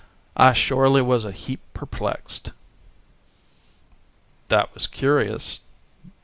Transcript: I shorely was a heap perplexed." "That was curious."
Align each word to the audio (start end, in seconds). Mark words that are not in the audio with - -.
I 0.35 0.53
shorely 0.53 1.03
was 1.03 1.25
a 1.25 1.31
heap 1.31 1.59
perplexed." 1.75 2.53
"That 4.47 4.73
was 4.73 4.87
curious." 4.87 5.59